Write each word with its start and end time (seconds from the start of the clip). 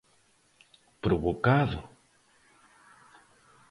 Provocado? 1.03 1.77